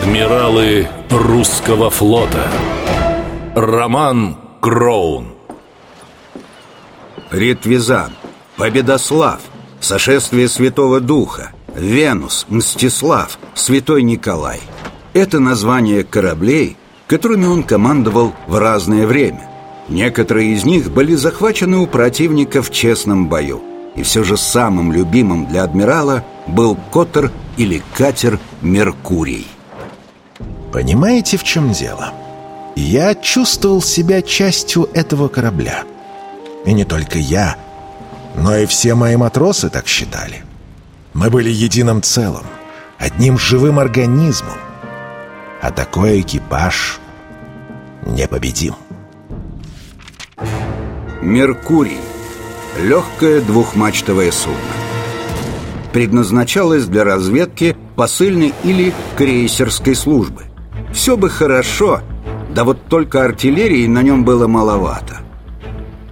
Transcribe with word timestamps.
Адмиралы 0.00 0.88
русского 1.10 1.90
флота. 1.90 2.48
Роман 3.56 4.36
Кроун 4.60 5.34
Ретвизан, 7.30 8.12
Победослав, 8.56 9.40
Сошествие 9.80 10.48
Святого 10.48 11.00
Духа, 11.00 11.50
Венус, 11.74 12.46
Мстислав, 12.48 13.38
Святой 13.54 14.02
Николай. 14.04 14.60
Это 15.14 15.40
названия 15.40 16.04
кораблей, 16.04 16.76
которыми 17.08 17.46
он 17.46 17.64
командовал 17.64 18.34
в 18.46 18.56
разное 18.56 19.04
время. 19.04 19.50
Некоторые 19.88 20.54
из 20.54 20.64
них 20.64 20.92
были 20.92 21.16
захвачены 21.16 21.78
у 21.78 21.88
противника 21.88 22.62
в 22.62 22.70
честном 22.70 23.28
бою. 23.28 23.62
И 23.96 24.04
все 24.04 24.22
же 24.22 24.36
самым 24.36 24.92
любимым 24.92 25.46
для 25.46 25.64
адмирала 25.64 26.24
был 26.46 26.78
Котор 26.92 27.32
или 27.56 27.82
катер 27.96 28.38
«Меркурий» 28.62 29.48
Понимаете, 30.72 31.36
в 31.36 31.44
чем 31.44 31.72
дело? 31.72 32.12
Я 32.76 33.14
чувствовал 33.14 33.82
себя 33.82 34.22
частью 34.22 34.88
этого 34.94 35.28
корабля. 35.28 35.84
И 36.64 36.72
не 36.72 36.84
только 36.84 37.18
я, 37.18 37.56
но 38.36 38.56
и 38.56 38.66
все 38.66 38.94
мои 38.94 39.16
матросы 39.16 39.70
так 39.70 39.88
считали. 39.88 40.44
Мы 41.14 41.30
были 41.30 41.50
единым 41.50 42.02
целым, 42.02 42.44
одним 42.98 43.38
живым 43.38 43.78
организмом. 43.78 44.58
А 45.60 45.70
такой 45.70 46.20
экипаж 46.20 47.00
непобедим. 48.06 48.76
«Меркурий»— 51.20 51.98
легкое 52.80 53.40
двухмачтовое 53.40 54.30
судно. 54.30 54.58
Предназначалось 55.92 56.84
для 56.84 57.02
разведки 57.02 57.76
посыльной 57.96 58.54
или 58.62 58.94
крейсерской 59.16 59.96
службы. 59.96 60.47
Все 60.92 61.16
бы 61.16 61.30
хорошо, 61.30 62.00
да 62.54 62.64
вот 62.64 62.78
только 62.88 63.24
артиллерии 63.24 63.86
на 63.86 64.02
нем 64.02 64.24
было 64.24 64.46
маловато. 64.46 65.18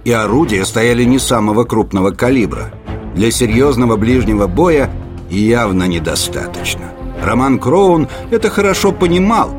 И 0.03 0.11
орудия 0.11 0.65
стояли 0.65 1.03
не 1.03 1.19
самого 1.19 1.63
крупного 1.63 2.11
калибра. 2.11 2.73
Для 3.15 3.31
серьезного 3.31 3.97
ближнего 3.97 4.47
боя 4.47 4.89
явно 5.29 5.85
недостаточно. 5.85 6.91
Роман 7.23 7.59
Кроун 7.59 8.07
это 8.31 8.49
хорошо 8.49 8.91
понимал 8.91 9.51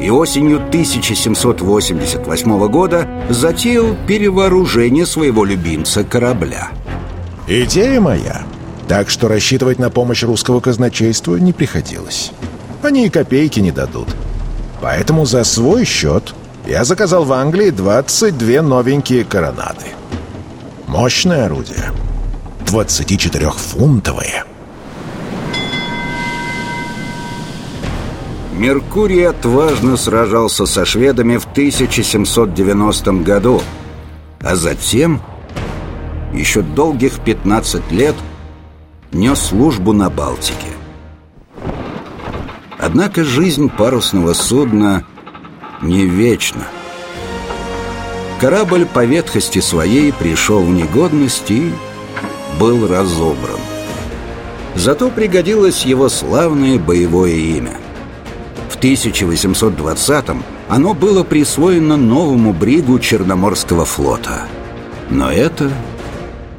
и 0.00 0.10
осенью 0.10 0.58
1788 0.58 2.68
года 2.68 3.08
затеял 3.28 3.96
перевооружение 4.06 5.06
своего 5.06 5.44
любимца 5.44 6.04
корабля. 6.04 6.68
Идея 7.46 8.00
моя. 8.00 8.42
Так 8.86 9.10
что 9.10 9.28
рассчитывать 9.28 9.78
на 9.78 9.90
помощь 9.90 10.22
русского 10.22 10.60
казначейства 10.60 11.36
не 11.36 11.52
приходилось. 11.52 12.32
Они 12.82 13.06
и 13.06 13.10
копейки 13.10 13.60
не 13.60 13.72
дадут. 13.72 14.08
Поэтому 14.80 15.26
за 15.26 15.44
свой 15.44 15.84
счет 15.84 16.34
я 16.66 16.84
заказал 16.84 17.24
в 17.24 17.32
Англии 17.32 17.70
22 17.70 18.62
новенькие 18.62 19.24
коронады. 19.24 19.86
Мощное 20.86 21.46
орудие. 21.46 21.92
24-фунтовые. 22.66 24.44
Меркурий 28.52 29.22
отважно 29.22 29.96
сражался 29.96 30.66
со 30.66 30.84
шведами 30.84 31.36
в 31.36 31.44
1790 31.44 33.12
году, 33.22 33.62
а 34.40 34.56
затем 34.56 35.22
еще 36.32 36.62
долгих 36.62 37.20
15 37.20 37.92
лет 37.92 38.16
нес 39.12 39.38
службу 39.38 39.92
на 39.92 40.10
Балтике. 40.10 40.77
Однако 42.88 43.22
жизнь 43.22 43.68
парусного 43.68 44.32
судна 44.32 45.04
не 45.82 46.06
вечна. 46.06 46.66
Корабль 48.40 48.86
по 48.86 49.04
ветхости 49.04 49.58
своей 49.58 50.10
пришел 50.10 50.62
в 50.62 50.70
негодность 50.70 51.50
и 51.50 51.70
был 52.58 52.88
разобран. 52.88 53.60
Зато 54.74 55.10
пригодилось 55.10 55.84
его 55.84 56.08
славное 56.08 56.78
боевое 56.78 57.34
имя. 57.34 57.76
В 58.70 58.78
1820-м 58.78 60.42
оно 60.70 60.94
было 60.94 61.24
присвоено 61.24 61.98
новому 61.98 62.54
бригу 62.54 62.98
Черноморского 62.98 63.84
флота. 63.84 64.46
Но 65.10 65.30
это 65.30 65.70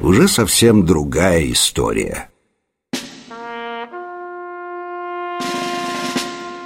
уже 0.00 0.28
совсем 0.28 0.86
другая 0.86 1.50
история. 1.50 2.30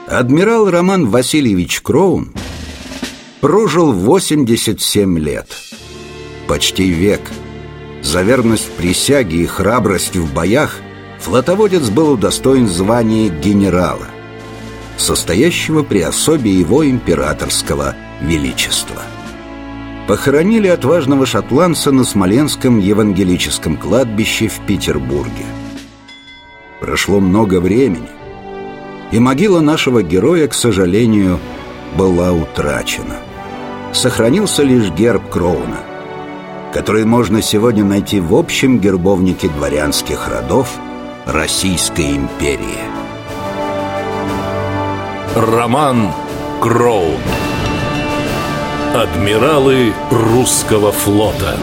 Адмирал 0.06 0.70
Роман 0.70 1.06
Васильевич 1.06 1.80
Кроун 1.80 2.34
прожил 3.40 3.90
87 3.92 5.18
лет. 5.18 5.48
Почти 6.46 6.90
век. 6.90 7.22
За 8.02 8.20
верность 8.20 8.70
присяге 8.72 9.38
и 9.38 9.46
храбрость 9.46 10.16
в 10.16 10.30
боях 10.34 10.76
флотоводец 11.20 11.88
был 11.88 12.12
удостоен 12.12 12.68
звания 12.68 13.30
генерала, 13.30 14.06
состоящего 14.98 15.82
при 15.82 16.00
особе 16.00 16.52
его 16.52 16.86
императорского 16.86 17.96
величества. 18.20 19.00
Похоронили 20.06 20.68
отважного 20.68 21.24
шотландца 21.24 21.92
на 21.92 22.04
Смоленском 22.04 22.78
евангелическом 22.78 23.78
кладбище 23.78 24.48
в 24.48 24.60
Петербурге. 24.66 25.46
Прошло 26.82 27.20
много 27.20 27.58
времени– 27.58 28.10
и 29.12 29.18
могила 29.18 29.60
нашего 29.60 30.02
героя, 30.02 30.48
к 30.48 30.54
сожалению, 30.54 31.38
была 31.96 32.32
утрачена. 32.32 33.16
Сохранился 33.92 34.62
лишь 34.62 34.90
герб 34.90 35.28
Кроуна, 35.30 35.80
который 36.72 37.04
можно 37.04 37.42
сегодня 37.42 37.84
найти 37.84 38.20
в 38.20 38.34
общем 38.34 38.78
гербовнике 38.78 39.48
дворянских 39.48 40.28
родов 40.28 40.68
Российской 41.26 42.16
империи. 42.16 42.80
Роман 45.36 46.12
Кроун 46.60 47.20
Адмиралы 48.94 49.92
русского 50.12 50.92
флота 50.92 51.56